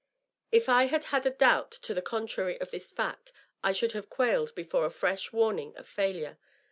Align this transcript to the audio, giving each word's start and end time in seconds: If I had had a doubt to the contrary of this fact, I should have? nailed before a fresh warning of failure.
If 0.51 0.67
I 0.67 0.85
had 0.85 1.03
had 1.13 1.27
a 1.27 1.29
doubt 1.29 1.69
to 1.69 1.93
the 1.93 2.01
contrary 2.01 2.59
of 2.59 2.71
this 2.71 2.89
fact, 2.91 3.31
I 3.63 3.71
should 3.71 3.91
have? 3.91 4.07
nailed 4.17 4.55
before 4.55 4.83
a 4.87 4.89
fresh 4.89 5.31
warning 5.31 5.77
of 5.77 5.85
failure. 5.87 6.39